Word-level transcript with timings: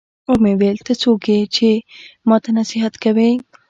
ومې 0.29 0.53
ويل 0.59 0.77
ته 0.87 0.93
څوک 1.01 1.21
يې 1.31 1.39
چې 1.55 1.69
ما 2.27 2.37
ته 2.43 2.49
نصيحت 2.59 2.93
کوې. 3.03 3.31